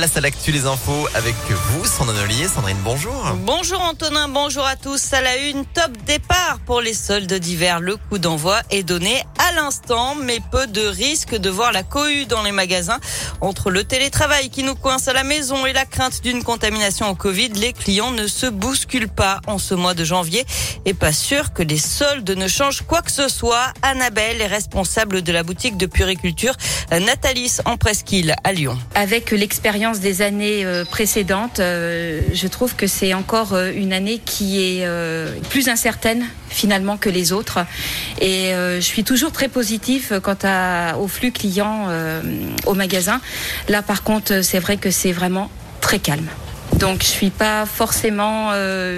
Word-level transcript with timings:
Place 0.00 0.16
à 0.16 0.22
l'actu 0.22 0.50
les 0.50 0.64
infos 0.64 1.06
avec 1.12 1.34
vous, 1.50 1.84
Sandrine 1.84 2.20
Ollier. 2.20 2.48
Sandrine, 2.48 2.78
bonjour. 2.82 3.22
Bonjour 3.44 3.82
Antonin, 3.82 4.28
bonjour 4.28 4.64
à 4.64 4.74
tous. 4.74 5.12
À 5.12 5.20
la 5.20 5.36
une, 5.36 5.66
top 5.66 5.90
départ 6.06 6.58
pour 6.64 6.80
les 6.80 6.94
soldes 6.94 7.30
d'hiver. 7.34 7.80
Le 7.80 7.96
coup 7.96 8.16
d'envoi 8.16 8.62
est 8.70 8.82
donné 8.82 9.22
à 9.36 9.52
l'instant, 9.52 10.14
mais 10.14 10.38
peu 10.50 10.66
de 10.66 10.80
risque 10.80 11.36
de 11.36 11.50
voir 11.50 11.72
la 11.72 11.82
cohue 11.82 12.24
dans 12.24 12.42
les 12.42 12.50
magasins. 12.50 12.98
Entre 13.42 13.70
le 13.70 13.84
télétravail 13.84 14.48
qui 14.48 14.62
nous 14.62 14.74
coince 14.74 15.06
à 15.06 15.12
la 15.12 15.22
maison 15.22 15.66
et 15.66 15.74
la 15.74 15.84
crainte 15.84 16.22
d'une 16.22 16.42
contamination 16.42 17.10
au 17.10 17.14
Covid, 17.14 17.48
les 17.48 17.74
clients 17.74 18.10
ne 18.10 18.26
se 18.26 18.46
bousculent 18.46 19.06
pas 19.08 19.42
en 19.46 19.58
ce 19.58 19.74
mois 19.74 19.92
de 19.92 20.04
janvier 20.04 20.46
et 20.86 20.94
pas 20.94 21.12
sûr 21.12 21.52
que 21.52 21.62
les 21.62 21.76
soldes 21.76 22.30
ne 22.30 22.48
changent 22.48 22.86
quoi 22.86 23.02
que 23.02 23.12
ce 23.12 23.28
soit. 23.28 23.74
Annabelle 23.82 24.40
est 24.40 24.46
responsable 24.46 25.20
de 25.20 25.32
la 25.32 25.42
boutique 25.42 25.76
de 25.76 25.84
puriculture 25.84 26.54
Natalis 26.90 27.58
en 27.66 27.76
Presqu'île 27.76 28.34
à 28.44 28.52
Lyon. 28.54 28.78
Avec 28.94 29.30
l'expérience 29.30 29.89
des 29.98 30.22
années 30.22 30.64
euh, 30.64 30.84
précédentes, 30.84 31.58
euh, 31.58 32.20
je 32.32 32.46
trouve 32.46 32.76
que 32.76 32.86
c'est 32.86 33.14
encore 33.14 33.54
euh, 33.54 33.72
une 33.74 33.92
année 33.92 34.18
qui 34.24 34.60
est 34.60 34.86
plus 35.48 35.68
incertaine 35.68 36.24
finalement 36.48 36.96
que 36.96 37.10
les 37.10 37.32
autres. 37.32 37.58
Et 38.20 38.52
je 38.52 38.80
suis 38.80 39.04
toujours 39.04 39.32
très 39.32 39.48
positif 39.48 40.12
quant 40.22 40.36
à, 40.42 40.96
au 40.98 41.08
flux 41.08 41.32
client 41.32 41.88
au 42.66 42.74
magasin. 42.74 43.20
Là 43.68 43.82
par 43.82 44.02
contre, 44.02 44.42
c'est 44.42 44.58
vrai 44.58 44.76
que 44.76 44.90
c'est 44.90 45.12
vraiment 45.12 45.50
très 45.80 45.98
calme. 45.98 46.28
Donc 46.78 47.02
je 47.02 47.08
suis 47.08 47.30
pas 47.30 47.66
forcément 47.66 48.52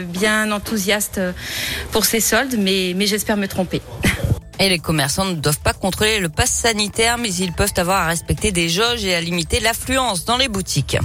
bien 0.06 0.51
enthousiaste 0.51 1.20
pour 1.90 2.04
ces 2.04 2.20
soldes, 2.20 2.56
mais, 2.59 2.95
mais 2.96 3.06
j'espère 3.06 3.37
me 3.37 3.46
tromper. 3.46 3.82
Et 4.62 4.69
les 4.69 4.79
commerçants 4.79 5.25
ne 5.25 5.34
doivent 5.34 5.59
pas 5.59 5.73
contrôler 5.73 6.21
le 6.21 6.29
pass 6.29 6.48
sanitaire, 6.48 7.19
mais 7.19 7.34
ils 7.34 7.52
peuvent 7.52 7.73
avoir 7.79 8.02
à 8.02 8.07
respecter 8.07 8.52
des 8.52 8.69
jauges 8.69 9.05
et 9.05 9.12
à 9.12 9.21
limiter 9.21 9.59
l'affluence 9.59 10.25
dans 10.25 10.37
les 10.37 10.47
boutiques. 10.47 10.97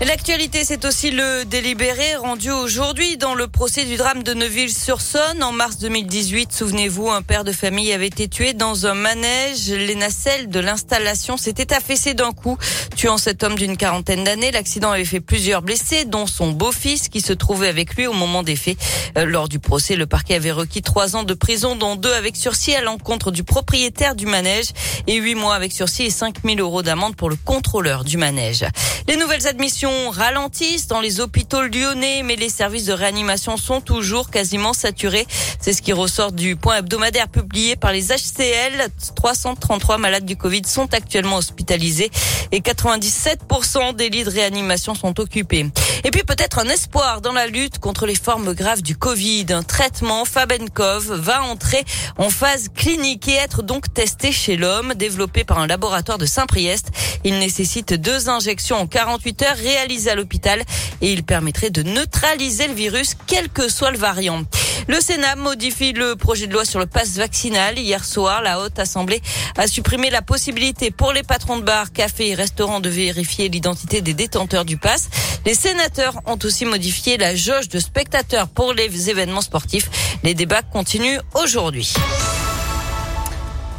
L'actualité, 0.00 0.64
c'est 0.64 0.84
aussi 0.84 1.10
le 1.10 1.44
délibéré 1.44 2.14
rendu 2.14 2.52
aujourd'hui 2.52 3.16
dans 3.16 3.34
le 3.34 3.48
procès 3.48 3.84
du 3.84 3.96
drame 3.96 4.22
de 4.22 4.32
Neuville-sur-Saône. 4.32 5.42
En 5.42 5.50
mars 5.50 5.78
2018, 5.78 6.52
souvenez-vous, 6.52 7.10
un 7.10 7.20
père 7.20 7.42
de 7.42 7.50
famille 7.50 7.92
avait 7.92 8.06
été 8.06 8.28
tué 8.28 8.52
dans 8.52 8.86
un 8.86 8.94
manège. 8.94 9.68
Les 9.68 9.96
nacelles 9.96 10.50
de 10.50 10.60
l'installation 10.60 11.36
s'étaient 11.36 11.74
affaissées 11.74 12.14
d'un 12.14 12.30
coup, 12.30 12.56
tuant 12.94 13.18
cet 13.18 13.42
homme 13.42 13.56
d'une 13.56 13.76
quarantaine 13.76 14.22
d'années. 14.22 14.52
L'accident 14.52 14.92
avait 14.92 15.04
fait 15.04 15.20
plusieurs 15.20 15.62
blessés, 15.62 16.04
dont 16.04 16.28
son 16.28 16.52
beau-fils 16.52 17.08
qui 17.08 17.20
se 17.20 17.32
trouvait 17.32 17.68
avec 17.68 17.96
lui 17.96 18.06
au 18.06 18.12
moment 18.12 18.44
des 18.44 18.56
faits. 18.56 18.78
Euh, 19.18 19.24
lors 19.24 19.48
du 19.48 19.58
procès, 19.58 19.96
le 19.96 20.06
parquet 20.06 20.36
avait 20.36 20.52
requis 20.52 20.80
trois 20.80 21.16
ans 21.16 21.24
de 21.24 21.34
prison, 21.34 21.74
dont 21.74 21.96
deux 21.96 22.12
avec 22.12 22.36
sursis 22.36 22.76
à 22.76 22.82
l'encontre 22.82 23.32
du 23.32 23.42
propriétaire 23.42 24.14
du 24.14 24.26
manège 24.26 24.68
et 25.08 25.16
huit 25.16 25.34
mois 25.34 25.56
avec 25.56 25.72
sursis 25.72 26.04
et 26.04 26.10
5 26.10 26.36
000 26.44 26.60
euros 26.60 26.82
d'amende 26.82 27.16
pour 27.16 27.30
le 27.30 27.36
contrôleur 27.36 28.04
du 28.04 28.16
manège. 28.16 28.64
Les 29.08 29.16
nouvelles 29.16 29.46
admissions 29.48 29.87
ralentissent 30.10 30.86
dans 30.86 31.00
les 31.00 31.20
hôpitaux 31.20 31.62
lyonnais, 31.62 32.22
mais 32.22 32.36
les 32.36 32.48
services 32.48 32.86
de 32.86 32.92
réanimation 32.92 33.56
sont 33.56 33.80
toujours 33.80 34.30
quasiment 34.30 34.72
saturés. 34.72 35.26
C'est 35.60 35.72
ce 35.72 35.82
qui 35.82 35.92
ressort 35.92 36.32
du 36.32 36.56
point 36.56 36.76
hebdomadaire 36.76 37.28
publié 37.28 37.76
par 37.76 37.92
les 37.92 38.08
HCL. 38.08 38.88
333 39.16 39.98
malades 39.98 40.24
du 40.24 40.36
Covid 40.36 40.62
sont 40.66 40.92
actuellement 40.94 41.36
hospitalisés 41.36 42.10
et 42.52 42.60
97% 42.60 43.94
des 43.94 44.08
lits 44.08 44.24
de 44.24 44.30
réanimation 44.30 44.94
sont 44.94 45.18
occupés. 45.20 45.66
Et 46.04 46.10
puis 46.10 46.22
peut-être 46.22 46.58
un 46.58 46.68
espoir 46.68 47.20
dans 47.20 47.32
la 47.32 47.46
lutte 47.46 47.78
contre 47.78 48.06
les 48.06 48.14
formes 48.14 48.54
graves 48.54 48.82
du 48.82 48.96
Covid. 48.96 49.46
Un 49.50 49.62
traitement 49.62 50.24
Fabenkov 50.24 51.12
va 51.12 51.42
entrer 51.42 51.84
en 52.16 52.30
phase 52.30 52.68
clinique 52.74 53.28
et 53.28 53.34
être 53.34 53.62
donc 53.62 53.92
testé 53.92 54.32
chez 54.32 54.56
l'homme, 54.56 54.94
développé 54.94 55.44
par 55.44 55.58
un 55.58 55.66
laboratoire 55.66 56.18
de 56.18 56.26
Saint-Priest. 56.26 56.90
Il 57.24 57.38
nécessite 57.38 57.94
deux 57.94 58.28
injections 58.28 58.76
en 58.76 58.86
48 58.86 59.42
heures 59.42 59.56
à 59.78 60.14
l'hôpital 60.14 60.62
et 61.00 61.12
il 61.12 61.22
permettrait 61.22 61.70
de 61.70 61.82
neutraliser 61.82 62.66
le 62.66 62.74
virus 62.74 63.14
quel 63.26 63.48
que 63.48 63.68
soit 63.68 63.92
le 63.92 63.98
variant. 63.98 64.42
Le 64.88 65.00
Sénat 65.00 65.36
modifie 65.36 65.92
le 65.92 66.16
projet 66.16 66.46
de 66.46 66.52
loi 66.52 66.64
sur 66.64 66.80
le 66.80 66.86
passe 66.86 67.16
vaccinal. 67.16 67.78
Hier 67.78 68.04
soir, 68.04 68.42
la 68.42 68.60
Haute 68.60 68.78
Assemblée 68.78 69.20
a 69.56 69.66
supprimé 69.66 70.10
la 70.10 70.22
possibilité 70.22 70.90
pour 70.90 71.12
les 71.12 71.22
patrons 71.22 71.58
de 71.58 71.62
bars, 71.62 71.92
cafés 71.92 72.30
et 72.30 72.34
restaurants 72.34 72.80
de 72.80 72.88
vérifier 72.88 73.48
l'identité 73.48 74.00
des 74.00 74.14
détenteurs 74.14 74.64
du 74.64 74.78
pass. 74.78 75.08
Les 75.46 75.54
sénateurs 75.54 76.20
ont 76.26 76.38
aussi 76.42 76.64
modifié 76.64 77.18
la 77.18 77.36
jauge 77.36 77.68
de 77.68 77.78
spectateurs 77.78 78.48
pour 78.48 78.72
les 78.72 79.10
événements 79.10 79.42
sportifs. 79.42 79.90
Les 80.24 80.34
débats 80.34 80.62
continuent 80.62 81.20
aujourd'hui. 81.34 81.94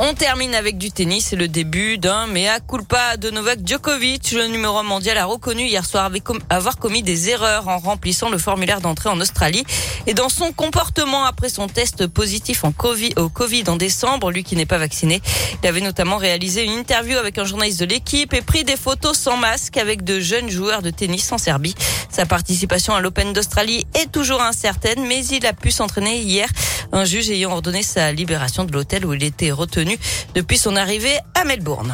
On 0.02 0.14
termine 0.14 0.56
avec 0.56 0.78
du 0.78 0.92
tennis 0.92 1.34
et 1.34 1.36
le 1.36 1.50
début 1.50 1.98
d'un 1.98 2.26
mea 2.26 2.62
culpa 2.62 3.18
de 3.18 3.32
Novak 3.32 3.60
Djokovic. 3.66 4.32
Le 4.32 4.48
numéro 4.48 4.82
mondial 4.82 5.18
a 5.18 5.26
reconnu 5.26 5.64
hier 5.64 5.86
soir 5.86 6.10
avoir 6.50 6.78
commis 6.78 7.04
des 7.04 7.30
erreurs 7.30 7.68
en 7.68 7.80
remplissant 7.80 8.30
le 8.30 8.38
formulaire 8.38 8.80
d'entrée 8.80 9.10
en 9.10 9.20
Australie 9.20 9.66
et 10.08 10.14
dans 10.14 10.30
son 10.30 10.54
comportement 10.54 11.26
après 11.26 11.50
son 11.50 11.68
test 11.68 12.08
positif 12.08 12.64
au 12.64 13.30
Covid 13.30 13.64
en 13.68 13.76
décembre, 13.76 14.32
lui 14.32 14.46
qui 14.46 14.56
n'est 14.56 14.66
pas 14.66 14.78
vacciné. 14.78 15.22
Il 15.62 15.68
avait 15.68 15.82
notamment 15.82 16.16
réalisé 16.16 16.64
une 16.64 16.80
interview 16.80 17.18
avec 17.18 17.38
un 17.38 17.44
journaliste 17.44 17.82
de 17.82 17.86
l'équipe 17.86 18.34
et 18.34 18.42
pris 18.42 18.64
des 18.64 18.78
photos 18.78 19.18
sans 19.18 19.36
masque 19.36 19.76
avec 19.76 20.06
de 20.06 20.22
jeunes 20.22 20.50
joueurs 20.50 20.82
de 20.82 20.92
tennis 20.92 21.30
en 21.34 21.38
Serbie. 21.38 21.76
Sa 22.10 22.26
participation 22.26 22.96
à 22.96 23.02
l'Open 23.02 23.34
d'Australie 23.34 23.86
est 23.96 24.10
toujours 24.10 24.42
incertaine, 24.42 25.06
mais 25.06 25.26
il 25.26 25.46
a 25.46 25.52
pu 25.52 25.72
s'entraîner 25.72 26.22
hier. 26.22 26.48
Un 26.92 27.06
juge 27.06 27.30
ayant 27.30 27.52
ordonné 27.52 27.84
sa 27.84 28.12
libération 28.12 28.64
de 28.66 28.72
l'hôtel 28.72 29.06
où 29.06 29.14
il 29.14 29.24
était 29.24 29.52
retenu 29.52 29.98
depuis 30.34 30.58
son 30.58 30.76
arrivée 30.76 31.18
à 31.36 31.44
Melbourne. 31.46 31.94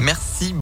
Merci. 0.00 0.54